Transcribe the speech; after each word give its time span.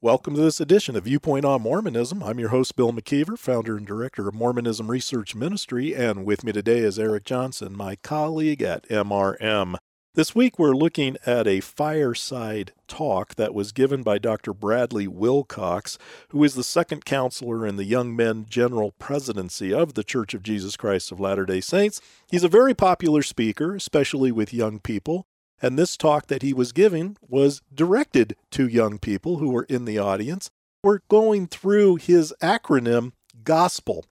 Welcome 0.00 0.36
to 0.36 0.40
this 0.40 0.60
edition 0.60 0.94
of 0.94 1.06
Viewpoint 1.06 1.44
on 1.44 1.62
Mormonism. 1.62 2.22
I'm 2.22 2.38
your 2.38 2.50
host, 2.50 2.76
Bill 2.76 2.92
McKeever, 2.92 3.36
founder 3.36 3.76
and 3.76 3.84
director 3.84 4.28
of 4.28 4.34
Mormonism 4.36 4.88
Research 4.88 5.34
Ministry, 5.34 5.92
and 5.92 6.24
with 6.24 6.44
me 6.44 6.52
today 6.52 6.78
is 6.78 7.00
Eric 7.00 7.24
Johnson, 7.24 7.76
my 7.76 7.96
colleague 7.96 8.62
at 8.62 8.88
MRM. 8.88 9.74
This 10.14 10.36
week, 10.36 10.56
we're 10.56 10.76
looking 10.76 11.16
at 11.26 11.48
a 11.48 11.58
fireside 11.58 12.74
talk 12.86 13.34
that 13.34 13.52
was 13.52 13.72
given 13.72 14.04
by 14.04 14.18
Dr. 14.18 14.54
Bradley 14.54 15.08
Wilcox, 15.08 15.98
who 16.28 16.44
is 16.44 16.54
the 16.54 16.62
second 16.62 17.04
counselor 17.04 17.66
in 17.66 17.74
the 17.74 17.84
Young 17.84 18.14
Men 18.14 18.46
General 18.48 18.92
Presidency 19.00 19.74
of 19.74 19.94
the 19.94 20.04
Church 20.04 20.32
of 20.32 20.44
Jesus 20.44 20.76
Christ 20.76 21.10
of 21.10 21.18
Latter 21.18 21.44
day 21.44 21.60
Saints. 21.60 22.00
He's 22.30 22.44
a 22.44 22.48
very 22.48 22.72
popular 22.72 23.22
speaker, 23.22 23.74
especially 23.74 24.30
with 24.30 24.54
young 24.54 24.78
people. 24.78 25.26
And 25.60 25.78
this 25.78 25.96
talk 25.96 26.28
that 26.28 26.42
he 26.42 26.52
was 26.52 26.72
giving 26.72 27.16
was 27.20 27.62
directed 27.74 28.36
to 28.52 28.68
young 28.68 28.98
people 28.98 29.38
who 29.38 29.50
were 29.50 29.64
in 29.64 29.84
the 29.84 29.98
audience. 29.98 30.50
We're 30.82 31.00
going 31.08 31.48
through 31.48 31.96
his 31.96 32.32
acronym, 32.40 33.12
GOSPEL. 33.42 34.04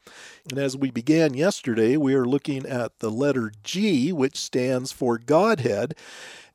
And 0.49 0.59
as 0.59 0.75
we 0.75 0.91
began 0.91 1.33
yesterday, 1.33 1.95
we 1.95 2.13
are 2.13 2.25
looking 2.25 2.65
at 2.65 2.99
the 2.99 3.11
letter 3.11 3.51
G, 3.63 4.11
which 4.11 4.37
stands 4.37 4.91
for 4.91 5.17
Godhead. 5.17 5.95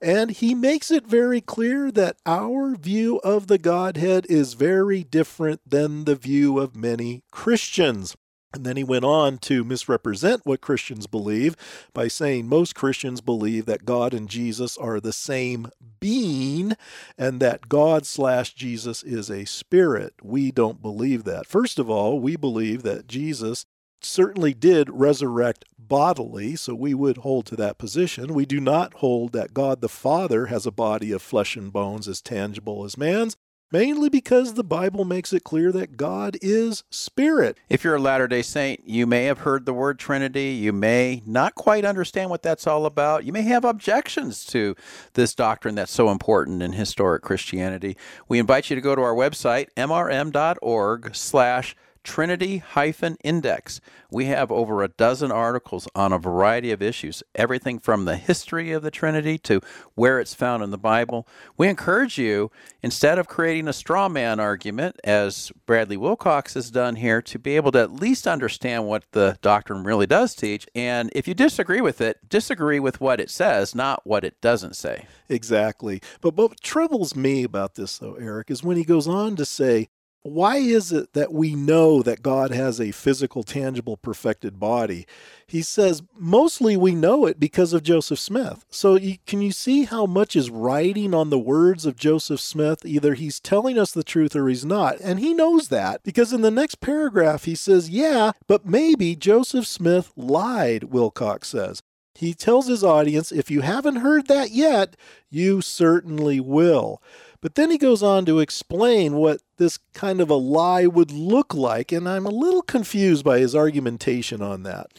And 0.01 0.33
he 0.33 0.55
makes 0.55 0.91
it 0.91 1.07
very 1.07 1.41
clear 1.41 1.91
that 1.93 2.17
our 2.27 2.75
view 2.75 3.19
of 3.19 3.47
the 3.47 3.59
Godhead 3.59 4.27
is 4.29 4.55
very 4.55 5.05
different 5.05 5.61
than 5.65 6.05
the 6.05 6.17
view 6.17 6.59
of 6.59 6.75
many 6.75 7.23
Christians. 7.31 8.17
And 8.55 8.67
then 8.67 8.77
he 8.77 8.85
went 8.85 9.05
on 9.05 9.39
to 9.39 9.65
misrepresent 9.65 10.43
what 10.45 10.61
Christians 10.61 11.07
believe 11.07 11.57
by 11.95 12.09
saying 12.09 12.49
most 12.49 12.75
Christians 12.75 13.21
believe 13.21 13.67
that 13.67 13.85
God 13.85 14.13
and 14.13 14.29
Jesus 14.29 14.77
are 14.77 15.01
the 15.01 15.13
same 15.13 15.69
being 16.01 16.75
and 17.17 17.41
that 17.41 17.69
God 17.69 18.05
slash 18.07 18.55
Jesus 18.55 19.03
is 19.03 19.31
a 19.31 19.47
spirit. 19.47 20.15
We 20.23 20.51
don't 20.51 20.83
believe 20.83 21.25
that. 21.25 21.47
First 21.47 21.79
of 21.79 21.89
all, 21.89 22.21
we 22.21 22.37
believe 22.37 22.83
that 22.83 23.07
Jesus 23.07 23.65
certainly 24.05 24.53
did 24.53 24.91
resurrect 24.91 25.65
bodily, 25.79 26.57
so 26.57 26.75
we 26.75 26.93
would 26.93 27.19
hold 27.19 27.47
to 27.47 27.57
that 27.57 27.79
position. 27.79 28.35
We 28.35 28.47
do 28.47 28.61
not 28.61 28.95
hold 28.95 29.33
that 29.33 29.55
God 29.55 29.81
the 29.81 29.89
Father 29.89 30.47
has 30.47 30.67
a 30.67 30.73
body 30.73 31.13
of 31.13 31.23
flesh 31.23 31.57
and 31.57 31.73
bones 31.73 32.09
as 32.09 32.21
tangible 32.21 32.85
as 32.85 32.99
man's 32.99 33.37
mainly 33.73 34.09
because 34.09 34.55
the 34.55 34.63
Bible 34.63 35.05
makes 35.05 35.33
it 35.33 35.43
clear 35.43 35.73
that 35.73 35.97
God 35.97 36.37
is 36.43 36.85
spirit. 36.91 37.57
If 37.69 37.83
you're 37.83 37.97
a 37.97 38.01
Latter 38.01 38.29
day 38.29 38.43
Saint, 38.43 38.87
you 38.87 39.07
may 39.07 39.25
have 39.25 39.39
heard 39.39 39.65
the 39.65 39.73
word 39.73 39.99
Trinity. 39.99 40.51
You 40.51 40.73
may 40.73 41.23
not 41.25 41.55
quite 41.55 41.85
understand 41.85 42.31
what 42.31 42.43
that's 42.43 42.67
all 42.67 42.85
about. 42.87 43.25
You 43.25 43.33
may 43.33 43.43
have 43.43 43.65
objections 43.65 44.45
to 44.47 44.77
this 45.15 45.35
doctrine 45.35 45.75
that's 45.75 45.93
so 45.93 46.11
important 46.11 46.63
in 46.63 46.73
historic 46.73 47.23
Christianity. 47.23 47.97
We 48.29 48.39
invite 48.39 48.69
you 48.69 48.77
to 48.77 48.83
go 48.83 48.95
to 48.95 49.03
our 49.03 49.15
website, 49.15 49.69
mrm.org 49.77 51.15
slash 51.17 51.75
Trinity 52.05 52.59
hyphen 52.59 53.17
index. 53.25 53.81
We 54.11 54.27
have 54.27 54.51
over 54.51 54.83
a 54.83 54.89
dozen 54.89 55.33
articles 55.33 55.89
on 55.95 56.13
a 56.13 56.19
variety 56.19 56.73
of 56.73 56.83
issues, 56.83 57.23
everything 57.35 57.79
from 57.79 58.05
the 58.05 58.17
history 58.17 58.73
of 58.73 58.83
the 58.83 58.91
Trinity 58.91 59.39
to 59.39 59.61
where 59.95 60.21
it's 60.21 60.35
found 60.35 60.63
in 60.63 60.71
the 60.71 60.79
Bible. 60.79 61.27
We 61.57 61.69
encourage 61.69 62.19
you, 62.19 62.51
instead 62.83 63.19
of 63.19 63.29
creating 63.29 63.69
a 63.69 63.73
straw 63.73 64.09
man 64.09 64.41
argument, 64.41 64.97
as 65.05 65.53
Bradley 65.67 65.97
Wilcox 65.97 66.55
has 66.55 66.71
done 66.71 66.97
here, 66.97 67.23
to 67.23 67.39
be 67.39 67.57
able 67.57 67.73
to 67.73 67.81
at 67.81 67.93
least 67.93 68.27
understand 68.27 68.87
what 68.87 69.05
the 69.13 69.39
doctrine 69.41 69.85
really 69.85 70.07
does 70.07 70.35
teach. 70.35 70.67
And 70.75 71.11
if 71.15 71.29
you 71.29 71.35
disagree 71.35 71.81
with 71.81 72.01
it, 72.01 72.29
disagree 72.29 72.81
with 72.81 73.01
what 73.01 73.21
it 73.21 73.31
says, 73.31 73.75
not 73.75 74.07
what 74.07 74.25
it 74.25 74.41
doesn't 74.41 74.77
say. 74.77 75.07
Exactly. 75.29 76.03
But 76.21 76.35
what 76.37 76.61
troubles 76.61 77.17
me 77.17 77.45
about 77.45 77.75
this, 77.75 77.99
though, 77.99 78.15
Eric, 78.15 78.51
is 78.51 78.63
when 78.63 78.77
he 78.77 78.85
goes 78.85 79.09
on 79.09 79.37
to 79.37 79.45
say, 79.45 79.89
why 80.23 80.57
is 80.57 80.93
it 80.93 81.13
that 81.15 81.33
we 81.33 81.55
know 81.55 82.03
that 82.03 82.23
God 82.23 82.53
has 82.53 82.81
a 82.81 82.93
physical, 82.93 83.43
tangible, 83.43 83.97
perfected 83.97 84.61
body? 84.61 85.07
He 85.47 85.63
says 85.63 86.03
mostly 86.15 86.77
we 86.77 86.95
know 86.95 87.27
it 87.27 87.41
because 87.41 87.73
of 87.73 87.83
Joseph 87.83 88.19
Smith. 88.19 88.65
So 88.71 88.97
you, 88.97 89.19
can 89.27 89.43
you 89.43 89.51
see 89.51 89.85
how 89.85 90.07
much 90.07 90.37
is 90.37 90.49
riding 90.49 91.13
on 91.13 91.31
the 91.31 91.39
words 91.39 91.85
of 91.87 91.97
Joseph 91.97 92.41
Smith? 92.41 92.87
Either 92.87 93.15
he's 93.15 93.41
telling 93.41 93.79
us 93.79 93.91
the 93.91 94.05
truth 94.05 94.37
or 94.37 94.49
he's 94.49 94.65
not. 94.65 95.01
And 95.01 95.19
he 95.19 95.35
knows 95.35 95.69
that 95.69 96.03
because 96.05 96.33
in 96.33 96.43
the 96.43 96.51
next 96.51 96.77
paragraph 96.77 97.45
he 97.45 97.55
says, 97.55 97.91
yeah, 97.91 98.33
but 98.47 98.65
maybe 98.65 99.17
Joseph 99.17 99.67
Smith 99.67 100.13
lied, 100.17 100.85
Wilcox 100.85 101.49
says. 101.49 101.83
He 102.15 102.35
tells 102.35 102.69
his 102.69 102.85
audience, 102.85 103.33
if 103.33 103.51
you 103.51 103.63
haven't 103.63 103.97
heard 103.97 104.29
that 104.29 104.51
yet, 104.51 104.97
you 105.31 105.61
certainly 105.61 106.41
will. 106.41 107.03
But 107.43 107.57
then 107.57 107.73
he 107.73 107.77
goes 107.77 108.05
on 108.05 108.25
to 108.27 108.39
explain 108.39 109.17
what 109.17 109.43
this 109.59 109.79
kind 109.93 110.21
of 110.21 110.31
a 110.31 110.37
lie 110.37 110.87
would 110.87 111.11
look 111.11 111.53
like, 111.53 111.91
and 111.91 112.09
I'm 112.09 112.25
a 112.25 112.31
little 112.31 112.63
confused 112.63 113.25
by 113.25 113.41
his 113.41 113.55
argumentation 113.55 114.41
on 114.41 114.63
that. 114.63 114.93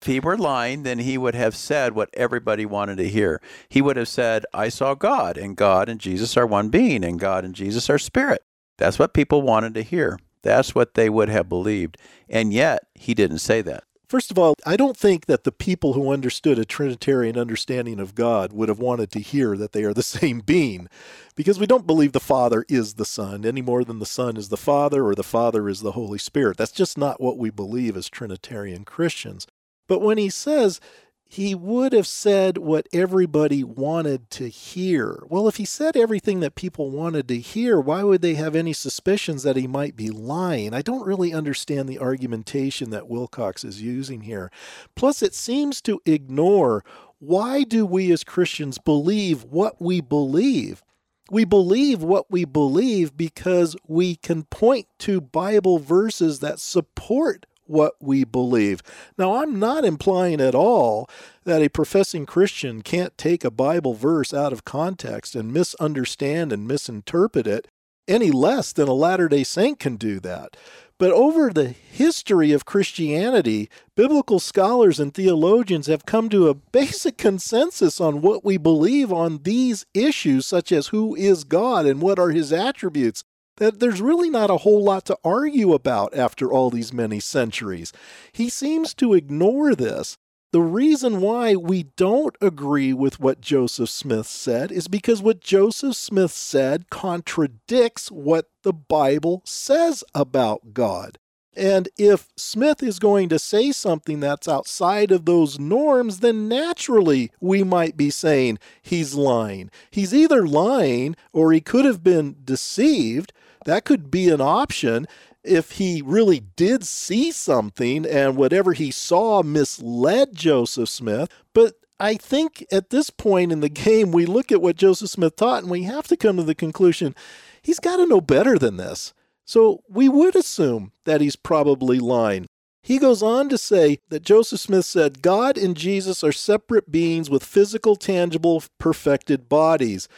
If 0.00 0.08
he 0.08 0.18
were 0.18 0.38
lying, 0.38 0.82
then 0.82 0.98
he 0.98 1.16
would 1.18 1.34
have 1.34 1.54
said 1.54 1.94
what 1.94 2.08
everybody 2.14 2.64
wanted 2.64 2.96
to 2.96 3.08
hear. 3.08 3.40
He 3.68 3.82
would 3.82 3.96
have 3.96 4.08
said, 4.08 4.46
I 4.52 4.70
saw 4.70 4.94
God, 4.94 5.36
and 5.36 5.56
God 5.56 5.90
and 5.90 6.00
Jesus 6.00 6.36
are 6.38 6.46
one 6.46 6.70
being, 6.70 7.04
and 7.04 7.20
God 7.20 7.44
and 7.44 7.54
Jesus 7.54 7.88
are 7.90 7.98
spirit. 7.98 8.42
That's 8.78 8.98
what 8.98 9.14
people 9.14 9.42
wanted 9.42 9.74
to 9.74 9.82
hear. 9.82 10.18
That's 10.42 10.74
what 10.74 10.94
they 10.94 11.10
would 11.10 11.28
have 11.28 11.48
believed. 11.50 11.98
And 12.30 12.52
yet, 12.52 12.86
he 12.94 13.12
didn't 13.12 13.38
say 13.38 13.60
that. 13.62 13.84
First 14.14 14.30
of 14.30 14.38
all, 14.38 14.54
I 14.64 14.76
don't 14.76 14.96
think 14.96 15.26
that 15.26 15.42
the 15.42 15.50
people 15.50 15.94
who 15.94 16.12
understood 16.12 16.56
a 16.56 16.64
Trinitarian 16.64 17.36
understanding 17.36 17.98
of 17.98 18.14
God 18.14 18.52
would 18.52 18.68
have 18.68 18.78
wanted 18.78 19.10
to 19.10 19.18
hear 19.18 19.56
that 19.56 19.72
they 19.72 19.82
are 19.82 19.92
the 19.92 20.02
same 20.20 20.38
being, 20.38 20.88
because 21.34 21.58
we 21.58 21.66
don't 21.66 21.84
believe 21.84 22.12
the 22.12 22.20
Father 22.20 22.64
is 22.68 22.94
the 22.94 23.04
Son 23.04 23.44
any 23.44 23.60
more 23.60 23.82
than 23.82 23.98
the 23.98 24.06
Son 24.06 24.36
is 24.36 24.50
the 24.50 24.56
Father 24.56 25.04
or 25.04 25.16
the 25.16 25.24
Father 25.24 25.68
is 25.68 25.80
the 25.80 25.90
Holy 25.90 26.20
Spirit. 26.20 26.56
That's 26.56 26.70
just 26.70 26.96
not 26.96 27.20
what 27.20 27.38
we 27.38 27.50
believe 27.50 27.96
as 27.96 28.08
Trinitarian 28.08 28.84
Christians. 28.84 29.48
But 29.88 29.98
when 29.98 30.16
he 30.16 30.30
says 30.30 30.78
he 31.26 31.54
would 31.54 31.92
have 31.92 32.06
said 32.06 32.58
what 32.58 32.86
everybody 32.92 33.64
wanted 33.64 34.30
to 34.30 34.48
hear. 34.48 35.24
Well, 35.28 35.48
if 35.48 35.56
he 35.56 35.64
said 35.64 35.96
everything 35.96 36.40
that 36.40 36.54
people 36.54 36.90
wanted 36.90 37.26
to 37.28 37.38
hear, 37.38 37.80
why 37.80 38.02
would 38.04 38.22
they 38.22 38.34
have 38.34 38.54
any 38.54 38.72
suspicions 38.72 39.42
that 39.42 39.56
he 39.56 39.66
might 39.66 39.96
be 39.96 40.10
lying? 40.10 40.72
I 40.74 40.82
don't 40.82 41.06
really 41.06 41.32
understand 41.32 41.88
the 41.88 41.98
argumentation 41.98 42.90
that 42.90 43.08
Wilcox 43.08 43.64
is 43.64 43.82
using 43.82 44.22
here. 44.22 44.50
Plus, 44.94 45.22
it 45.22 45.34
seems 45.34 45.80
to 45.82 46.00
ignore 46.06 46.84
why 47.18 47.64
do 47.64 47.86
we 47.86 48.12
as 48.12 48.22
Christians 48.22 48.78
believe 48.78 49.44
what 49.44 49.80
we 49.80 50.00
believe? 50.00 50.82
We 51.30 51.44
believe 51.44 52.02
what 52.02 52.30
we 52.30 52.44
believe 52.44 53.16
because 53.16 53.74
we 53.88 54.14
can 54.16 54.44
point 54.44 54.86
to 55.00 55.22
Bible 55.22 55.78
verses 55.78 56.40
that 56.40 56.60
support 56.60 57.46
what 57.66 57.94
we 58.00 58.24
believe. 58.24 58.82
Now, 59.18 59.42
I'm 59.42 59.58
not 59.58 59.84
implying 59.84 60.40
at 60.40 60.54
all 60.54 61.08
that 61.44 61.62
a 61.62 61.68
professing 61.68 62.26
Christian 62.26 62.82
can't 62.82 63.16
take 63.18 63.44
a 63.44 63.50
Bible 63.50 63.94
verse 63.94 64.32
out 64.32 64.52
of 64.52 64.64
context 64.64 65.34
and 65.34 65.52
misunderstand 65.52 66.52
and 66.52 66.66
misinterpret 66.66 67.46
it 67.46 67.68
any 68.06 68.30
less 68.30 68.72
than 68.72 68.88
a 68.88 68.92
Latter 68.92 69.28
day 69.28 69.44
Saint 69.44 69.78
can 69.78 69.96
do 69.96 70.20
that. 70.20 70.56
But 70.96 71.10
over 71.10 71.50
the 71.50 71.68
history 71.68 72.52
of 72.52 72.64
Christianity, 72.64 73.68
biblical 73.96 74.38
scholars 74.38 75.00
and 75.00 75.12
theologians 75.12 75.88
have 75.88 76.06
come 76.06 76.28
to 76.28 76.48
a 76.48 76.54
basic 76.54 77.16
consensus 77.18 78.00
on 78.00 78.20
what 78.20 78.44
we 78.44 78.56
believe 78.56 79.12
on 79.12 79.42
these 79.42 79.86
issues, 79.92 80.46
such 80.46 80.70
as 80.70 80.88
who 80.88 81.14
is 81.16 81.44
God 81.44 81.84
and 81.86 82.00
what 82.00 82.18
are 82.18 82.30
his 82.30 82.52
attributes 82.52 83.24
that 83.56 83.80
there's 83.80 84.00
really 84.00 84.30
not 84.30 84.50
a 84.50 84.58
whole 84.58 84.82
lot 84.82 85.04
to 85.06 85.18
argue 85.24 85.72
about 85.72 86.14
after 86.16 86.52
all 86.52 86.70
these 86.70 86.92
many 86.92 87.20
centuries. 87.20 87.92
He 88.32 88.48
seems 88.48 88.94
to 88.94 89.14
ignore 89.14 89.74
this. 89.74 90.16
The 90.52 90.60
reason 90.60 91.20
why 91.20 91.56
we 91.56 91.84
don't 91.96 92.36
agree 92.40 92.92
with 92.92 93.18
what 93.18 93.40
Joseph 93.40 93.90
Smith 93.90 94.28
said 94.28 94.70
is 94.70 94.86
because 94.86 95.20
what 95.20 95.40
Joseph 95.40 95.96
Smith 95.96 96.30
said 96.30 96.90
contradicts 96.90 98.08
what 98.08 98.48
the 98.62 98.72
Bible 98.72 99.42
says 99.44 100.04
about 100.14 100.72
God. 100.72 101.18
And 101.56 101.88
if 101.98 102.28
Smith 102.36 102.82
is 102.82 102.98
going 102.98 103.28
to 103.30 103.38
say 103.38 103.72
something 103.72 104.20
that's 104.20 104.48
outside 104.48 105.10
of 105.12 105.24
those 105.24 105.58
norms, 105.58 106.20
then 106.20 106.48
naturally 106.48 107.30
we 107.40 107.62
might 107.62 107.96
be 107.96 108.10
saying 108.10 108.58
he's 108.82 109.14
lying. 109.14 109.70
He's 109.90 110.14
either 110.14 110.46
lying 110.46 111.16
or 111.32 111.52
he 111.52 111.60
could 111.60 111.84
have 111.84 112.02
been 112.02 112.36
deceived 112.44 113.32
that 113.64 113.84
could 113.84 114.10
be 114.10 114.28
an 114.28 114.40
option. 114.40 115.06
if 115.42 115.72
he 115.72 116.00
really 116.02 116.40
did 116.40 116.84
see 116.84 117.30
something 117.30 118.06
and 118.06 118.34
whatever 118.34 118.72
he 118.72 118.90
saw 118.90 119.42
misled 119.42 120.34
Joseph 120.34 120.88
Smith. 120.88 121.28
But 121.52 121.74
I 122.00 122.14
think 122.14 122.64
at 122.72 122.88
this 122.88 123.10
point 123.10 123.52
in 123.52 123.60
the 123.60 123.68
game, 123.68 124.10
we 124.10 124.24
look 124.24 124.50
at 124.50 124.62
what 124.62 124.76
Joseph 124.76 125.10
Smith 125.10 125.36
taught 125.36 125.62
and 125.62 125.70
we 125.70 125.82
have 125.82 126.06
to 126.08 126.16
come 126.16 126.38
to 126.38 126.42
the 126.42 126.54
conclusion 126.54 127.14
he's 127.62 127.80
got 127.80 127.96
to 127.96 128.06
know 128.06 128.20
better 128.20 128.58
than 128.58 128.76
this. 128.76 129.12
So 129.44 129.82
we 129.88 130.08
would 130.08 130.34
assume 130.34 130.92
that 131.04 131.20
he's 131.20 131.36
probably 131.36 131.98
lying. 131.98 132.46
He 132.82 132.98
goes 132.98 133.22
on 133.22 133.48
to 133.48 133.58
say 133.58 133.98
that 134.10 134.24
Joseph 134.24 134.60
Smith 134.60 134.84
said 134.84 135.22
God 135.22 135.56
and 135.56 135.76
Jesus 135.76 136.22
are 136.22 136.32
separate 136.32 136.92
beings 136.92 137.30
with 137.30 137.42
physical, 137.42 137.96
tangible, 137.96 138.62
perfected 138.78 139.48
bodies. 139.48 140.08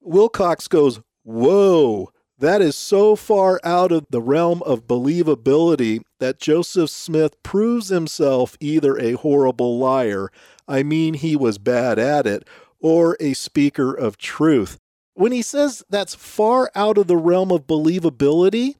Wilcox 0.00 0.68
goes, 0.68 1.00
Whoa, 1.22 2.10
that 2.40 2.60
is 2.62 2.76
so 2.76 3.16
far 3.16 3.60
out 3.62 3.92
of 3.92 4.06
the 4.10 4.20
realm 4.20 4.62
of 4.64 4.86
believability 4.86 6.00
that 6.18 6.40
Joseph 6.40 6.90
Smith 6.90 7.40
proves 7.42 7.88
himself 7.88 8.56
either 8.60 8.98
a 8.98 9.12
horrible 9.12 9.78
liar, 9.78 10.30
I 10.66 10.82
mean, 10.82 11.14
he 11.14 11.36
was 11.36 11.58
bad 11.58 11.98
at 11.98 12.26
it, 12.26 12.46
or 12.80 13.16
a 13.20 13.34
speaker 13.34 13.92
of 13.92 14.16
truth. 14.16 14.78
When 15.14 15.32
he 15.32 15.42
says 15.42 15.84
that's 15.90 16.14
far 16.14 16.70
out 16.74 16.96
of 16.96 17.06
the 17.06 17.16
realm 17.16 17.52
of 17.52 17.66
believability, 17.66 18.76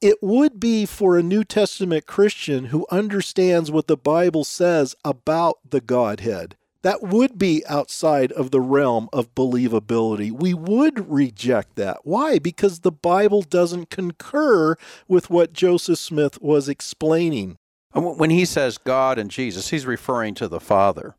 it 0.00 0.18
would 0.20 0.58
be 0.58 0.84
for 0.84 1.16
a 1.16 1.22
New 1.22 1.44
Testament 1.44 2.06
Christian 2.06 2.66
who 2.66 2.86
understands 2.90 3.70
what 3.70 3.86
the 3.86 3.96
Bible 3.96 4.44
says 4.44 4.94
about 5.04 5.58
the 5.68 5.80
Godhead. 5.80 6.56
That 6.86 7.02
would 7.02 7.36
be 7.36 7.64
outside 7.66 8.30
of 8.30 8.52
the 8.52 8.60
realm 8.60 9.08
of 9.12 9.34
believability. 9.34 10.30
We 10.30 10.54
would 10.54 11.10
reject 11.10 11.74
that. 11.74 12.02
Why? 12.04 12.38
Because 12.38 12.78
the 12.78 12.92
Bible 12.92 13.42
doesn't 13.42 13.90
concur 13.90 14.76
with 15.08 15.28
what 15.28 15.52
Joseph 15.52 15.98
Smith 15.98 16.40
was 16.40 16.68
explaining. 16.68 17.58
When 17.92 18.30
he 18.30 18.44
says 18.44 18.78
God 18.78 19.18
and 19.18 19.32
Jesus, 19.32 19.70
he's 19.70 19.84
referring 19.84 20.34
to 20.34 20.46
the 20.46 20.60
Father 20.60 21.16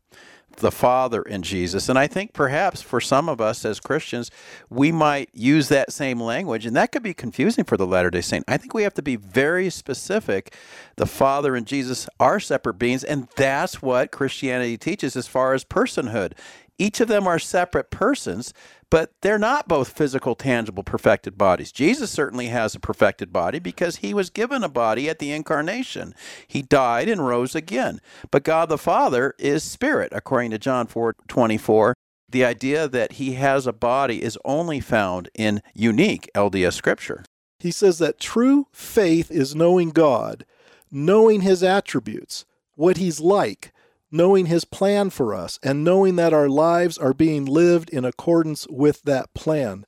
the 0.58 0.70
Father 0.70 1.22
in 1.22 1.42
Jesus. 1.42 1.88
And 1.88 1.98
I 1.98 2.06
think 2.06 2.32
perhaps 2.32 2.82
for 2.82 3.00
some 3.00 3.28
of 3.28 3.40
us 3.40 3.64
as 3.64 3.80
Christians, 3.80 4.30
we 4.68 4.92
might 4.92 5.30
use 5.32 5.68
that 5.68 5.92
same 5.92 6.20
language, 6.20 6.66
and 6.66 6.76
that 6.76 6.92
could 6.92 7.02
be 7.02 7.14
confusing 7.14 7.64
for 7.64 7.76
the 7.76 7.86
Latter 7.86 8.10
day 8.10 8.20
Saint. 8.20 8.44
I 8.46 8.56
think 8.56 8.74
we 8.74 8.82
have 8.82 8.94
to 8.94 9.02
be 9.02 9.16
very 9.16 9.70
specific. 9.70 10.54
The 10.96 11.06
Father 11.06 11.56
and 11.56 11.66
Jesus 11.66 12.08
are 12.20 12.40
separate 12.40 12.74
beings, 12.74 13.04
and 13.04 13.28
that's 13.36 13.82
what 13.82 14.10
Christianity 14.10 14.76
teaches 14.76 15.16
as 15.16 15.26
far 15.26 15.54
as 15.54 15.64
personhood. 15.64 16.32
Each 16.78 17.00
of 17.00 17.08
them 17.08 17.26
are 17.26 17.40
separate 17.40 17.90
persons, 17.90 18.54
but 18.88 19.12
they're 19.20 19.38
not 19.38 19.66
both 19.66 19.90
physical, 19.90 20.36
tangible, 20.36 20.84
perfected 20.84 21.36
bodies. 21.36 21.72
Jesus 21.72 22.10
certainly 22.10 22.46
has 22.46 22.74
a 22.74 22.80
perfected 22.80 23.32
body 23.32 23.58
because 23.58 23.96
he 23.96 24.14
was 24.14 24.30
given 24.30 24.62
a 24.62 24.68
body 24.68 25.08
at 25.08 25.18
the 25.18 25.32
incarnation. 25.32 26.14
He 26.46 26.62
died 26.62 27.08
and 27.08 27.26
rose 27.26 27.54
again. 27.54 28.00
But 28.30 28.44
God 28.44 28.68
the 28.68 28.78
Father 28.78 29.34
is 29.38 29.64
spirit, 29.64 30.12
according 30.12 30.52
to 30.52 30.58
John 30.58 30.86
4 30.86 31.16
24. 31.26 31.94
The 32.30 32.44
idea 32.44 32.86
that 32.88 33.12
he 33.12 33.34
has 33.34 33.66
a 33.66 33.72
body 33.72 34.22
is 34.22 34.38
only 34.44 34.80
found 34.80 35.30
in 35.34 35.62
unique 35.74 36.30
LDS 36.34 36.74
scripture. 36.74 37.24
He 37.58 37.70
says 37.70 37.98
that 37.98 38.20
true 38.20 38.66
faith 38.70 39.30
is 39.30 39.56
knowing 39.56 39.90
God, 39.90 40.44
knowing 40.90 41.40
his 41.40 41.62
attributes, 41.62 42.44
what 42.74 42.98
he's 42.98 43.18
like, 43.18 43.72
knowing 44.10 44.46
His 44.46 44.64
plan 44.64 45.10
for 45.10 45.34
us, 45.34 45.58
and 45.62 45.84
knowing 45.84 46.16
that 46.16 46.32
our 46.32 46.48
lives 46.48 46.98
are 46.98 47.14
being 47.14 47.44
lived 47.44 47.90
in 47.90 48.04
accordance 48.04 48.66
with 48.68 49.02
that 49.02 49.32
plan. 49.34 49.84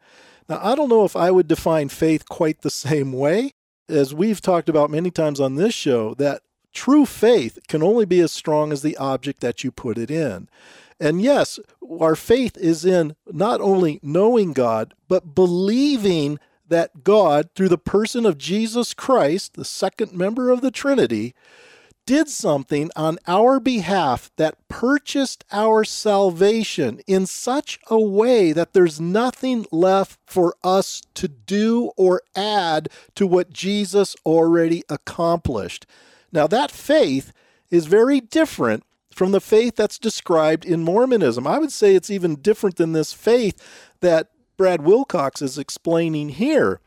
Now, 0.49 0.61
I 0.62 0.75
don't 0.75 0.88
know 0.88 1.05
if 1.05 1.17
I 1.17 1.31
would 1.31 1.49
define 1.49 1.88
faith 1.88 2.28
quite 2.28 2.62
the 2.62 2.70
same 2.70 3.12
way. 3.12 3.52
As 3.88 4.14
we've 4.14 4.40
talked 4.40 4.69
about 4.69 4.90
many 4.90 5.11
times 5.11 5.40
on 5.40 5.56
this 5.56 5.75
show, 5.75 6.14
that 6.14 6.43
true 6.72 7.06
faith 7.06 7.58
can 7.69 7.82
only 7.82 8.05
be 8.05 8.20
as 8.20 8.32
strong 8.32 8.72
as 8.72 8.82
the 8.82 8.96
object 8.96 9.40
that 9.40 9.64
you 9.64 9.70
put 9.70 9.99
it 9.99 10.11
in. 10.11 10.49
And 11.00 11.22
yes, 11.22 11.58
our 11.99 12.14
faith 12.14 12.56
is 12.58 12.84
in 12.84 13.17
not 13.26 13.61
only 13.61 14.00
knowing 14.02 14.52
God, 14.52 14.94
but 15.08 15.34
believing 15.34 16.38
that 16.69 17.02
God, 17.02 17.49
through 17.55 17.70
the 17.70 17.78
person 17.78 18.26
of 18.26 18.38
Jesus 18.38 18.94
Christ, 18.94 19.55
the 19.55 19.64
second 19.64 20.12
member 20.12 20.50
of 20.50 20.61
the 20.61 20.70
Trinity, 20.70 21.34
did 22.10 22.28
something 22.28 22.90
on 22.96 23.16
our 23.28 23.60
behalf 23.60 24.32
that 24.34 24.56
purchased 24.66 25.44
our 25.52 25.84
salvation 25.84 27.00
in 27.06 27.24
such 27.24 27.78
a 27.86 28.00
way 28.00 28.50
that 28.50 28.72
there's 28.72 29.00
nothing 29.00 29.64
left 29.70 30.18
for 30.26 30.56
us 30.64 31.02
to 31.14 31.28
do 31.28 31.92
or 31.96 32.20
add 32.34 32.88
to 33.14 33.28
what 33.28 33.52
Jesus 33.52 34.16
already 34.26 34.82
accomplished. 34.88 35.86
Now, 36.32 36.48
that 36.48 36.72
faith 36.72 37.32
is 37.70 37.86
very 37.86 38.20
different 38.20 38.82
from 39.14 39.30
the 39.30 39.40
faith 39.40 39.76
that's 39.76 39.96
described 39.96 40.64
in 40.64 40.82
Mormonism. 40.82 41.46
I 41.46 41.60
would 41.60 41.70
say 41.70 41.94
it's 41.94 42.10
even 42.10 42.40
different 42.40 42.74
than 42.74 42.90
this 42.90 43.12
faith 43.12 43.62
that 44.00 44.30
Brad 44.56 44.82
Wilcox 44.82 45.42
is 45.42 45.58
explaining 45.58 46.30
here. 46.30 46.80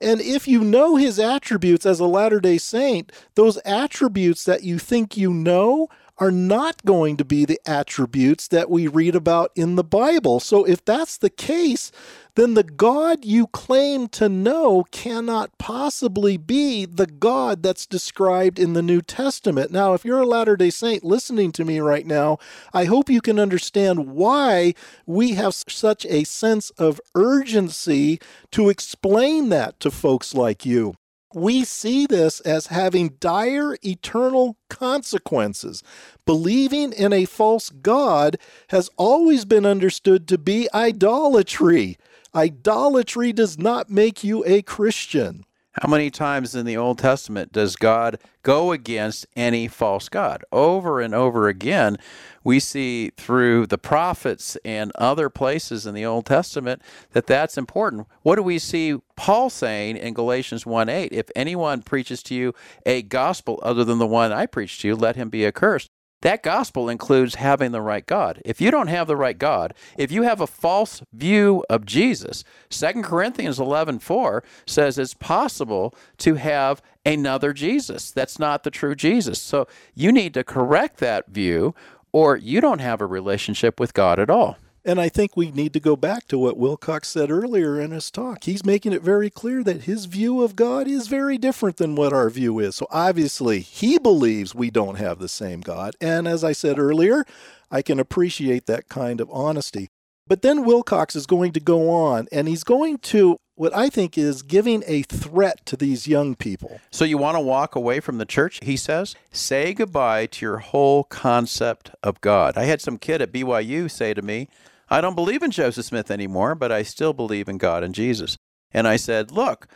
And 0.00 0.20
if 0.20 0.48
you 0.48 0.64
know 0.64 0.96
his 0.96 1.18
attributes 1.18 1.84
as 1.84 2.00
a 2.00 2.06
Latter 2.06 2.40
day 2.40 2.58
Saint, 2.58 3.12
those 3.34 3.58
attributes 3.64 4.44
that 4.44 4.62
you 4.62 4.78
think 4.78 5.16
you 5.16 5.32
know 5.32 5.88
are 6.20 6.30
not 6.30 6.84
going 6.84 7.16
to 7.16 7.24
be 7.24 7.46
the 7.46 7.58
attributes 7.66 8.46
that 8.48 8.70
we 8.70 8.86
read 8.86 9.16
about 9.16 9.50
in 9.56 9.74
the 9.74 9.82
Bible. 9.82 10.38
So 10.38 10.64
if 10.64 10.84
that's 10.84 11.16
the 11.16 11.30
case, 11.30 11.90
then 12.34 12.54
the 12.54 12.62
God 12.62 13.24
you 13.24 13.46
claim 13.48 14.06
to 14.08 14.28
know 14.28 14.84
cannot 14.90 15.56
possibly 15.58 16.36
be 16.36 16.84
the 16.84 17.06
God 17.06 17.62
that's 17.62 17.86
described 17.86 18.58
in 18.58 18.74
the 18.74 18.82
New 18.82 19.00
Testament. 19.00 19.72
Now, 19.72 19.94
if 19.94 20.04
you're 20.04 20.20
a 20.20 20.26
Latter 20.26 20.56
day 20.56 20.70
Saint 20.70 21.02
listening 21.02 21.52
to 21.52 21.64
me 21.64 21.80
right 21.80 22.06
now, 22.06 22.38
I 22.74 22.84
hope 22.84 23.08
you 23.08 23.22
can 23.22 23.38
understand 23.38 24.10
why 24.10 24.74
we 25.06 25.32
have 25.32 25.54
such 25.54 26.04
a 26.06 26.24
sense 26.24 26.70
of 26.70 27.00
urgency 27.14 28.20
to 28.52 28.68
explain 28.68 29.48
that 29.48 29.80
to 29.80 29.90
folks 29.90 30.34
like 30.34 30.66
you 30.66 30.96
we 31.34 31.64
see 31.64 32.06
this 32.06 32.40
as 32.40 32.68
having 32.68 33.16
dire 33.20 33.76
eternal 33.82 34.56
consequences. 34.68 35.82
Believing 36.26 36.92
in 36.92 37.12
a 37.12 37.24
false 37.24 37.70
God 37.70 38.36
has 38.68 38.90
always 38.96 39.44
been 39.44 39.66
understood 39.66 40.26
to 40.28 40.38
be 40.38 40.68
idolatry. 40.74 41.96
Idolatry 42.34 43.32
does 43.32 43.58
not 43.58 43.90
make 43.90 44.24
you 44.24 44.44
a 44.46 44.62
Christian. 44.62 45.44
How 45.74 45.88
many 45.88 46.10
times 46.10 46.56
in 46.56 46.66
the 46.66 46.76
Old 46.76 46.98
Testament 46.98 47.52
does 47.52 47.76
God 47.76 48.18
go 48.42 48.72
against 48.72 49.24
any 49.36 49.68
false 49.68 50.08
God? 50.08 50.44
Over 50.50 51.00
and 51.00 51.14
over 51.14 51.46
again, 51.46 51.96
we 52.42 52.58
see 52.58 53.10
through 53.16 53.68
the 53.68 53.78
prophets 53.78 54.56
and 54.64 54.90
other 54.96 55.30
places 55.30 55.86
in 55.86 55.94
the 55.94 56.04
Old 56.04 56.26
Testament 56.26 56.82
that 57.12 57.28
that's 57.28 57.56
important. 57.56 58.08
What 58.22 58.34
do 58.34 58.42
we 58.42 58.58
see 58.58 58.98
Paul 59.14 59.48
saying 59.48 59.96
in 59.96 60.12
Galatians 60.12 60.66
1 60.66 60.88
8? 60.88 61.12
If 61.12 61.30
anyone 61.36 61.82
preaches 61.82 62.24
to 62.24 62.34
you 62.34 62.52
a 62.84 63.02
gospel 63.02 63.60
other 63.62 63.84
than 63.84 63.98
the 63.98 64.08
one 64.08 64.32
I 64.32 64.46
preach 64.46 64.80
to 64.80 64.88
you, 64.88 64.96
let 64.96 65.14
him 65.14 65.28
be 65.28 65.46
accursed. 65.46 65.88
That 66.22 66.42
gospel 66.42 66.88
includes 66.88 67.36
having 67.36 67.72
the 67.72 67.80
right 67.80 68.04
God. 68.04 68.42
If 68.44 68.60
you 68.60 68.70
don't 68.70 68.88
have 68.88 69.06
the 69.06 69.16
right 69.16 69.38
God, 69.38 69.72
if 69.96 70.12
you 70.12 70.22
have 70.22 70.40
a 70.40 70.46
false 70.46 71.02
view 71.12 71.64
of 71.70 71.86
Jesus, 71.86 72.44
2 72.68 73.02
Corinthians 73.02 73.58
11:4 73.58 74.42
says 74.66 74.98
it's 74.98 75.14
possible 75.14 75.94
to 76.18 76.34
have 76.34 76.82
another 77.06 77.52
Jesus. 77.52 78.10
That's 78.10 78.38
not 78.38 78.64
the 78.64 78.70
true 78.70 78.94
Jesus. 78.94 79.40
So 79.40 79.66
you 79.94 80.12
need 80.12 80.34
to 80.34 80.44
correct 80.44 80.98
that 80.98 81.28
view 81.28 81.74
or 82.12 82.36
you 82.36 82.60
don't 82.60 82.80
have 82.80 83.00
a 83.00 83.06
relationship 83.06 83.80
with 83.80 83.94
God 83.94 84.18
at 84.18 84.28
all. 84.28 84.58
And 84.84 85.00
I 85.00 85.08
think 85.08 85.36
we 85.36 85.50
need 85.50 85.72
to 85.74 85.80
go 85.80 85.94
back 85.94 86.26
to 86.28 86.38
what 86.38 86.56
Wilcox 86.56 87.08
said 87.08 87.30
earlier 87.30 87.80
in 87.80 87.90
his 87.90 88.10
talk. 88.10 88.44
He's 88.44 88.64
making 88.64 88.92
it 88.92 89.02
very 89.02 89.28
clear 89.28 89.62
that 89.62 89.82
his 89.82 90.06
view 90.06 90.42
of 90.42 90.56
God 90.56 90.88
is 90.88 91.06
very 91.06 91.36
different 91.36 91.76
than 91.76 91.94
what 91.94 92.12
our 92.12 92.30
view 92.30 92.58
is. 92.58 92.76
So 92.76 92.86
obviously, 92.90 93.60
he 93.60 93.98
believes 93.98 94.54
we 94.54 94.70
don't 94.70 94.96
have 94.96 95.18
the 95.18 95.28
same 95.28 95.60
God. 95.60 95.96
And 96.00 96.26
as 96.26 96.42
I 96.42 96.52
said 96.52 96.78
earlier, 96.78 97.26
I 97.70 97.82
can 97.82 98.00
appreciate 98.00 98.66
that 98.66 98.88
kind 98.88 99.20
of 99.20 99.30
honesty. 99.30 99.88
But 100.26 100.42
then 100.42 100.64
Wilcox 100.64 101.14
is 101.16 101.26
going 101.26 101.52
to 101.52 101.60
go 101.60 101.90
on 101.90 102.28
and 102.30 102.48
he's 102.48 102.64
going 102.64 102.98
to 102.98 103.36
what 103.56 103.76
I 103.76 103.90
think 103.90 104.16
is 104.16 104.40
giving 104.40 104.82
a 104.86 105.02
threat 105.02 105.66
to 105.66 105.76
these 105.76 106.08
young 106.08 106.34
people. 106.34 106.80
So 106.90 107.04
you 107.04 107.18
want 107.18 107.36
to 107.36 107.40
walk 107.40 107.74
away 107.74 108.00
from 108.00 108.16
the 108.16 108.24
church, 108.24 108.60
he 108.62 108.74
says? 108.74 109.14
Say 109.32 109.74
goodbye 109.74 110.26
to 110.26 110.46
your 110.46 110.58
whole 110.58 111.04
concept 111.04 111.90
of 112.02 112.22
God. 112.22 112.56
I 112.56 112.64
had 112.64 112.80
some 112.80 112.96
kid 112.96 113.20
at 113.20 113.32
BYU 113.32 113.90
say 113.90 114.14
to 114.14 114.22
me, 114.22 114.48
I 114.90 115.00
don't 115.00 115.14
believe 115.14 115.42
in 115.42 115.50
Joseph 115.50 115.86
Smith 115.86 116.10
anymore, 116.10 116.54
but 116.54 116.72
I 116.72 116.82
still 116.82 117.12
believe 117.12 117.48
in 117.48 117.58
God 117.58 117.84
and 117.84 117.94
Jesus. 117.94 118.36
And 118.72 118.88
I 118.88 118.96
said, 118.96 119.30
Look, 119.30 119.68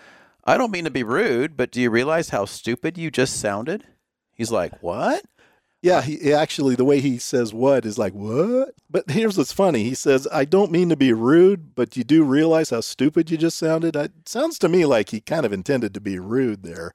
I 0.45 0.59
don't 0.59 0.73
mean 0.73 0.85
to 0.85 0.91
be 0.91 1.03
rude, 1.03 1.57
but 1.57 1.71
do 1.71 1.81
you 1.81 1.91
realize 1.91 2.31
how 2.31 2.45
stupid 2.45 2.99
you 2.99 3.11
just 3.11 3.41
sounded? 3.41 3.85
He's 4.33 4.51
like, 4.51 4.83
What? 4.83 5.25
Yeah, 5.85 6.01
he 6.01 6.33
actually 6.33 6.77
the 6.77 6.85
way 6.85 7.01
he 7.01 7.19
says 7.19 7.53
what 7.53 7.85
is 7.85 7.99
like 7.99 8.15
what. 8.15 8.71
But 8.89 9.11
here's 9.11 9.37
what's 9.37 9.53
funny. 9.53 9.83
He 9.85 9.95
says, 9.95 10.27
"I 10.33 10.47
don't 10.47 10.73
mean 10.73 10.89
to 10.89 10.97
be 10.97 11.13
rude, 11.13 11.75
but 11.75 11.95
you 11.95 12.05
do 12.05 12.25
realize 12.25 12.71
how 12.71 12.81
stupid 12.81 13.31
you 13.31 13.37
just 13.37 13.59
sounded." 13.59 13.95
It 13.95 14.13
sounds 14.25 14.59
to 14.61 14.69
me 14.71 14.87
like 14.87 15.11
he 15.11 15.21
kind 15.21 15.45
of 15.45 15.53
intended 15.53 15.93
to 15.93 16.01
be 16.01 16.19
rude 16.19 16.63
there. 16.63 16.93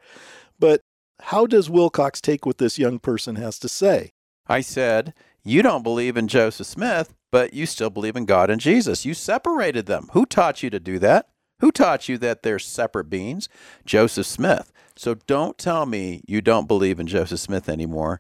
But 0.58 0.82
how 1.22 1.46
does 1.46 1.70
Wilcox 1.70 2.20
take 2.20 2.48
what 2.48 2.58
this 2.58 2.80
young 2.80 2.98
person 2.98 3.36
has 3.36 3.60
to 3.60 3.70
say? 3.70 4.10
I 4.48 4.62
said, 4.62 5.14
"You 5.44 5.62
don't 5.62 5.84
believe 5.84 6.18
in 6.18 6.28
Joseph 6.28 6.68
Smith, 6.68 7.14
but 7.32 7.54
you 7.54 7.66
still 7.66 7.90
believe 7.90 8.16
in 8.16 8.26
God 8.26 8.50
and 8.50 8.62
Jesus. 8.62 9.06
You 9.06 9.14
separated 9.14 9.86
them. 9.86 10.10
Who 10.14 10.26
taught 10.26 10.64
you 10.64 10.70
to 10.70 10.80
do 10.80 11.00
that? 11.00 11.30
Who 11.60 11.72
taught 11.72 12.08
you 12.08 12.18
that 12.20 12.44
they're 12.44 12.60
separate 12.60 13.10
beings? 13.10 13.50
Joseph 13.86 14.26
Smith. 14.26 14.72
So 14.96 15.16
don't 15.16 15.58
tell 15.58 15.86
me 15.86 16.22
you 16.28 16.42
don't 16.42 16.68
believe 16.68 17.00
in 17.00 17.08
Joseph 17.08 17.40
Smith 17.40 17.70
anymore 17.70 18.20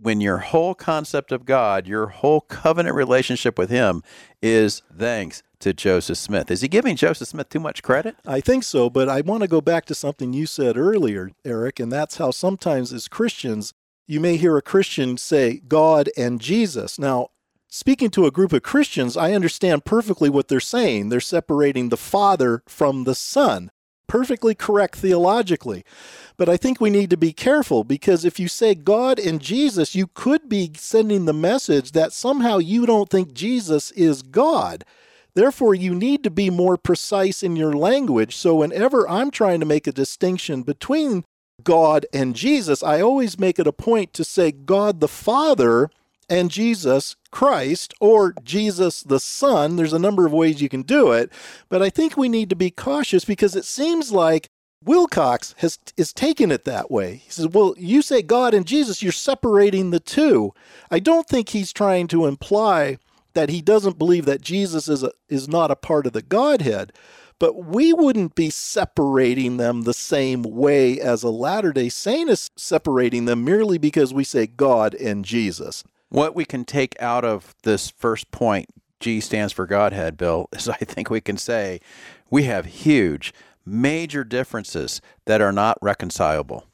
when 0.00 0.20
your 0.20 0.38
whole 0.38 0.74
concept 0.74 1.30
of 1.30 1.44
God, 1.44 1.86
your 1.86 2.06
whole 2.06 2.40
covenant 2.40 2.96
relationship 2.96 3.58
with 3.58 3.70
Him 3.70 4.02
is 4.42 4.82
thanks 4.94 5.42
to 5.60 5.74
Joseph 5.74 6.16
Smith. 6.16 6.50
Is 6.50 6.62
he 6.62 6.68
giving 6.68 6.96
Joseph 6.96 7.28
Smith 7.28 7.50
too 7.50 7.60
much 7.60 7.82
credit? 7.82 8.16
I 8.26 8.40
think 8.40 8.64
so, 8.64 8.88
but 8.88 9.08
I 9.10 9.20
want 9.20 9.42
to 9.42 9.48
go 9.48 9.60
back 9.60 9.84
to 9.86 9.94
something 9.94 10.32
you 10.32 10.46
said 10.46 10.78
earlier, 10.78 11.32
Eric, 11.44 11.78
and 11.78 11.92
that's 11.92 12.16
how 12.16 12.30
sometimes 12.30 12.92
as 12.94 13.08
Christians, 13.08 13.74
you 14.10 14.18
may 14.18 14.36
hear 14.36 14.56
a 14.56 14.62
Christian 14.62 15.16
say 15.16 15.60
God 15.68 16.10
and 16.16 16.40
Jesus. 16.40 16.98
Now, 16.98 17.28
speaking 17.68 18.10
to 18.10 18.26
a 18.26 18.32
group 18.32 18.52
of 18.52 18.64
Christians, 18.64 19.16
I 19.16 19.34
understand 19.34 19.84
perfectly 19.84 20.28
what 20.28 20.48
they're 20.48 20.58
saying. 20.58 21.10
They're 21.10 21.20
separating 21.20 21.88
the 21.90 21.96
Father 21.96 22.64
from 22.66 23.04
the 23.04 23.14
Son. 23.14 23.70
Perfectly 24.08 24.56
correct 24.56 24.96
theologically. 24.96 25.84
But 26.36 26.48
I 26.48 26.56
think 26.56 26.80
we 26.80 26.90
need 26.90 27.08
to 27.10 27.16
be 27.16 27.32
careful 27.32 27.84
because 27.84 28.24
if 28.24 28.40
you 28.40 28.48
say 28.48 28.74
God 28.74 29.20
and 29.20 29.40
Jesus, 29.40 29.94
you 29.94 30.08
could 30.08 30.48
be 30.48 30.72
sending 30.74 31.26
the 31.26 31.32
message 31.32 31.92
that 31.92 32.12
somehow 32.12 32.58
you 32.58 32.86
don't 32.86 33.08
think 33.08 33.32
Jesus 33.32 33.92
is 33.92 34.22
God. 34.22 34.84
Therefore, 35.34 35.76
you 35.76 35.94
need 35.94 36.24
to 36.24 36.30
be 36.30 36.50
more 36.50 36.76
precise 36.76 37.44
in 37.44 37.54
your 37.54 37.74
language. 37.74 38.34
So, 38.34 38.56
whenever 38.56 39.08
I'm 39.08 39.30
trying 39.30 39.60
to 39.60 39.66
make 39.66 39.86
a 39.86 39.92
distinction 39.92 40.62
between 40.62 41.22
God 41.64 42.06
and 42.12 42.36
Jesus, 42.36 42.82
I 42.82 43.00
always 43.00 43.38
make 43.38 43.58
it 43.58 43.66
a 43.66 43.72
point 43.72 44.12
to 44.14 44.24
say 44.24 44.52
God 44.52 45.00
the 45.00 45.08
Father 45.08 45.90
and 46.28 46.50
Jesus 46.50 47.16
Christ 47.30 47.92
or 48.00 48.34
Jesus 48.42 49.02
the 49.02 49.20
Son. 49.20 49.76
There's 49.76 49.92
a 49.92 49.98
number 49.98 50.26
of 50.26 50.32
ways 50.32 50.62
you 50.62 50.68
can 50.68 50.82
do 50.82 51.12
it, 51.12 51.30
but 51.68 51.82
I 51.82 51.90
think 51.90 52.16
we 52.16 52.28
need 52.28 52.50
to 52.50 52.56
be 52.56 52.70
cautious 52.70 53.24
because 53.24 53.56
it 53.56 53.64
seems 53.64 54.12
like 54.12 54.48
Wilcox 54.82 55.54
has 55.58 55.78
is 55.96 56.12
taken 56.12 56.50
it 56.50 56.64
that 56.64 56.90
way. 56.90 57.16
He 57.16 57.30
says, 57.30 57.48
"Well, 57.48 57.74
you 57.76 58.00
say 58.00 58.22
God 58.22 58.54
and 58.54 58.66
Jesus, 58.66 59.02
you're 59.02 59.12
separating 59.12 59.90
the 59.90 60.00
two. 60.00 60.54
I 60.90 61.00
don't 61.00 61.28
think 61.28 61.50
he's 61.50 61.72
trying 61.72 62.06
to 62.08 62.26
imply 62.26 62.98
that 63.34 63.50
he 63.50 63.60
doesn't 63.60 63.98
believe 63.98 64.24
that 64.24 64.40
Jesus 64.40 64.88
is 64.88 65.02
a, 65.02 65.12
is 65.28 65.48
not 65.48 65.70
a 65.70 65.76
part 65.76 66.06
of 66.06 66.12
the 66.12 66.22
Godhead, 66.22 66.92
but 67.40 67.56
we 67.64 67.92
wouldn't 67.92 68.36
be 68.36 68.50
separating 68.50 69.56
them 69.56 69.82
the 69.82 69.92
same 69.92 70.44
way 70.44 71.00
as 71.00 71.24
a 71.24 71.30
Latter-day 71.30 71.88
Saint 71.88 72.30
is 72.30 72.48
separating 72.54 73.24
them 73.24 73.42
merely 73.42 73.78
because 73.78 74.14
we 74.14 74.22
say 74.22 74.46
God 74.46 74.94
and 74.94 75.24
Jesus." 75.24 75.82
What 76.10 76.36
we 76.36 76.44
can 76.44 76.64
take 76.64 76.94
out 77.00 77.24
of 77.24 77.56
this 77.64 77.90
first 77.90 78.30
point, 78.30 78.68
G 79.00 79.20
stands 79.20 79.52
for 79.52 79.66
Godhead, 79.66 80.16
Bill, 80.16 80.48
is 80.52 80.68
I 80.68 80.76
think 80.76 81.10
we 81.10 81.20
can 81.20 81.36
say 81.36 81.80
we 82.30 82.44
have 82.44 82.66
huge 82.66 83.34
major 83.64 84.24
differences 84.24 85.00
that 85.26 85.40
are 85.40 85.52
not 85.52 85.78
reconcilable. 85.80 86.66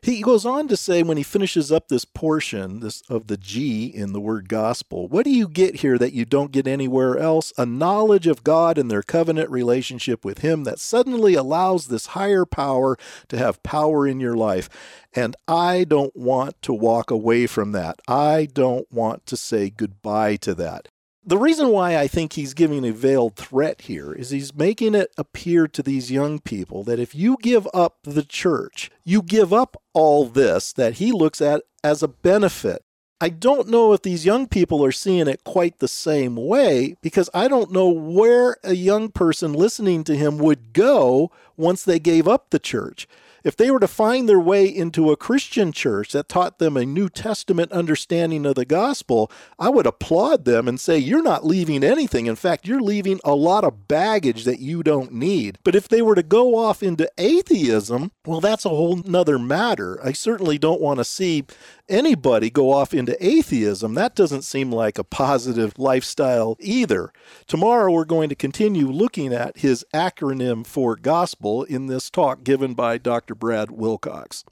He 0.00 0.22
goes 0.22 0.44
on 0.44 0.68
to 0.68 0.76
say 0.76 1.02
when 1.02 1.16
he 1.16 1.22
finishes 1.22 1.72
up 1.72 1.88
this 1.88 2.04
portion 2.04 2.80
this 2.80 3.02
of 3.08 3.26
the 3.26 3.36
G 3.36 3.86
in 3.86 4.12
the 4.12 4.20
word 4.20 4.48
gospel, 4.48 5.08
what 5.08 5.24
do 5.24 5.30
you 5.30 5.48
get 5.48 5.76
here 5.76 5.98
that 5.98 6.12
you 6.12 6.24
don't 6.24 6.52
get 6.52 6.66
anywhere 6.66 7.18
else? 7.18 7.52
A 7.56 7.66
knowledge 7.66 8.26
of 8.26 8.44
God 8.44 8.78
and 8.78 8.90
their 8.90 9.02
covenant 9.02 9.50
relationship 9.50 10.24
with 10.24 10.38
him 10.38 10.64
that 10.64 10.78
suddenly 10.78 11.34
allows 11.34 11.86
this 11.86 12.06
higher 12.06 12.44
power 12.44 12.96
to 13.28 13.38
have 13.38 13.62
power 13.62 14.06
in 14.06 14.20
your 14.20 14.36
life. 14.36 14.68
And 15.14 15.36
I 15.46 15.84
don't 15.84 16.16
want 16.16 16.60
to 16.62 16.72
walk 16.72 17.10
away 17.10 17.46
from 17.46 17.72
that. 17.72 18.00
I 18.08 18.48
don't 18.52 18.90
want 18.90 19.26
to 19.26 19.36
say 19.36 19.70
goodbye 19.70 20.36
to 20.36 20.54
that. 20.54 20.88
The 21.24 21.38
reason 21.38 21.68
why 21.68 21.96
I 21.96 22.08
think 22.08 22.32
he's 22.32 22.52
giving 22.52 22.84
a 22.84 22.90
veiled 22.90 23.36
threat 23.36 23.82
here 23.82 24.12
is 24.12 24.30
he's 24.30 24.56
making 24.56 24.96
it 24.96 25.12
appear 25.16 25.68
to 25.68 25.80
these 25.80 26.10
young 26.10 26.40
people 26.40 26.82
that 26.82 26.98
if 26.98 27.14
you 27.14 27.36
give 27.40 27.68
up 27.72 27.98
the 28.02 28.24
church, 28.24 28.90
you 29.04 29.22
give 29.22 29.52
up 29.52 29.80
all 29.92 30.24
this 30.24 30.72
that 30.72 30.94
he 30.94 31.12
looks 31.12 31.40
at 31.40 31.62
as 31.84 32.02
a 32.02 32.08
benefit. 32.08 32.82
I 33.20 33.28
don't 33.28 33.68
know 33.68 33.92
if 33.92 34.02
these 34.02 34.26
young 34.26 34.48
people 34.48 34.84
are 34.84 34.90
seeing 34.90 35.28
it 35.28 35.44
quite 35.44 35.78
the 35.78 35.86
same 35.86 36.34
way 36.34 36.96
because 37.02 37.30
I 37.32 37.46
don't 37.46 37.70
know 37.70 37.88
where 37.88 38.56
a 38.64 38.74
young 38.74 39.08
person 39.08 39.52
listening 39.52 40.02
to 40.04 40.16
him 40.16 40.38
would 40.38 40.72
go 40.72 41.30
once 41.56 41.84
they 41.84 42.00
gave 42.00 42.26
up 42.26 42.50
the 42.50 42.58
church. 42.58 43.06
If 43.44 43.56
they 43.56 43.70
were 43.70 43.80
to 43.80 43.88
find 43.88 44.28
their 44.28 44.38
way 44.38 44.66
into 44.66 45.10
a 45.10 45.16
Christian 45.16 45.72
church 45.72 46.12
that 46.12 46.28
taught 46.28 46.58
them 46.58 46.76
a 46.76 46.86
New 46.86 47.08
Testament 47.08 47.72
understanding 47.72 48.46
of 48.46 48.54
the 48.54 48.64
gospel, 48.64 49.30
I 49.58 49.68
would 49.68 49.86
applaud 49.86 50.44
them 50.44 50.68
and 50.68 50.78
say, 50.78 50.98
You're 50.98 51.22
not 51.22 51.44
leaving 51.44 51.82
anything. 51.82 52.26
In 52.26 52.36
fact, 52.36 52.66
you're 52.66 52.80
leaving 52.80 53.18
a 53.24 53.34
lot 53.34 53.64
of 53.64 53.88
baggage 53.88 54.44
that 54.44 54.60
you 54.60 54.82
don't 54.82 55.12
need. 55.12 55.58
But 55.64 55.74
if 55.74 55.88
they 55.88 56.02
were 56.02 56.14
to 56.14 56.22
go 56.22 56.56
off 56.56 56.82
into 56.82 57.10
atheism, 57.18 58.12
well, 58.26 58.40
that's 58.40 58.64
a 58.64 58.68
whole 58.68 58.96
nother 58.96 59.38
matter. 59.38 59.98
I 60.04 60.12
certainly 60.12 60.56
don't 60.56 60.80
want 60.80 60.98
to 60.98 61.04
see 61.04 61.44
anybody 61.88 62.50
go 62.50 62.70
off 62.70 62.94
into 62.94 63.16
atheism. 63.24 63.94
That 63.94 64.14
doesn't 64.14 64.42
seem 64.42 64.70
like 64.70 64.98
a 64.98 65.04
positive 65.04 65.76
lifestyle 65.78 66.56
either. 66.60 67.12
Tomorrow, 67.48 67.92
we're 67.92 68.04
going 68.04 68.28
to 68.28 68.36
continue 68.36 68.86
looking 68.88 69.32
at 69.32 69.58
his 69.58 69.84
acronym 69.92 70.64
for 70.64 70.94
gospel 70.94 71.64
in 71.64 71.86
this 71.86 72.10
talk 72.10 72.44
given 72.44 72.74
by 72.74 72.96
Dr. 72.98 73.34
Brad 73.34 73.72
Wilcox. 73.72 74.44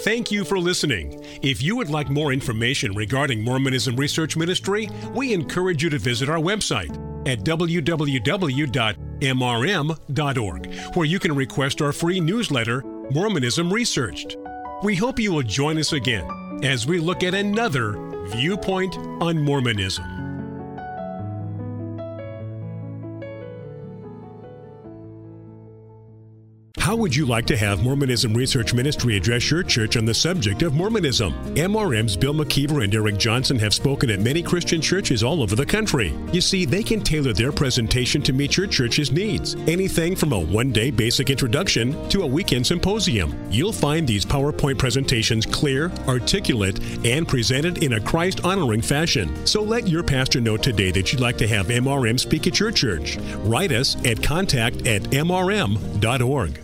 Thank 0.00 0.30
you 0.30 0.44
for 0.44 0.58
listening. 0.58 1.22
If 1.42 1.62
you 1.62 1.76
would 1.76 1.90
like 1.90 2.08
more 2.08 2.32
information 2.32 2.94
regarding 2.94 3.42
Mormonism 3.42 3.96
Research 3.96 4.36
Ministry, 4.36 4.88
we 5.14 5.32
encourage 5.32 5.82
you 5.82 5.90
to 5.90 5.98
visit 5.98 6.28
our 6.28 6.38
website 6.38 6.94
at 7.26 7.42
www.mrm.org, 9.20 10.74
where 10.94 11.06
you 11.06 11.18
can 11.18 11.34
request 11.34 11.82
our 11.82 11.92
free 11.92 12.20
newsletter 12.20 12.82
Mormonism 13.10 13.72
Researched. 13.72 14.36
We 14.82 14.96
hope 14.96 15.18
you 15.18 15.32
will 15.32 15.42
join 15.42 15.78
us 15.78 15.92
again 15.92 16.60
as 16.62 16.86
we 16.86 16.98
look 16.98 17.22
at 17.22 17.34
another 17.34 17.96
viewpoint 18.28 18.96
on 18.96 19.42
Mormonism. 19.42 20.19
How 26.90 26.96
would 26.96 27.14
you 27.14 27.24
like 27.24 27.46
to 27.46 27.56
have 27.56 27.84
Mormonism 27.84 28.34
Research 28.34 28.74
Ministry 28.74 29.16
address 29.16 29.48
your 29.48 29.62
church 29.62 29.96
on 29.96 30.04
the 30.04 30.12
subject 30.12 30.62
of 30.62 30.74
Mormonism? 30.74 31.32
MRM's 31.54 32.16
Bill 32.16 32.34
McKeever 32.34 32.82
and 32.82 32.92
Eric 32.92 33.16
Johnson 33.16 33.60
have 33.60 33.72
spoken 33.72 34.10
at 34.10 34.18
many 34.18 34.42
Christian 34.42 34.80
churches 34.80 35.22
all 35.22 35.40
over 35.40 35.54
the 35.54 35.64
country. 35.64 36.12
You 36.32 36.40
see, 36.40 36.64
they 36.64 36.82
can 36.82 37.00
tailor 37.00 37.32
their 37.32 37.52
presentation 37.52 38.22
to 38.22 38.32
meet 38.32 38.56
your 38.56 38.66
church's 38.66 39.12
needs. 39.12 39.54
Anything 39.68 40.16
from 40.16 40.32
a 40.32 40.40
one 40.40 40.72
day 40.72 40.90
basic 40.90 41.30
introduction 41.30 41.92
to 42.08 42.22
a 42.22 42.26
weekend 42.26 42.66
symposium. 42.66 43.40
You'll 43.52 43.72
find 43.72 44.04
these 44.04 44.26
PowerPoint 44.26 44.78
presentations 44.78 45.46
clear, 45.46 45.92
articulate, 46.08 46.80
and 47.06 47.28
presented 47.28 47.84
in 47.84 47.92
a 47.92 48.00
Christ 48.00 48.44
honoring 48.44 48.82
fashion. 48.82 49.46
So 49.46 49.62
let 49.62 49.86
your 49.86 50.02
pastor 50.02 50.40
know 50.40 50.56
today 50.56 50.90
that 50.90 51.12
you'd 51.12 51.22
like 51.22 51.38
to 51.38 51.46
have 51.46 51.68
MRM 51.68 52.18
speak 52.18 52.48
at 52.48 52.58
your 52.58 52.72
church. 52.72 53.16
Write 53.44 53.70
us 53.70 53.94
at 54.04 54.20
contact 54.20 54.88
at 54.88 55.02
mrm.org. 55.02 56.60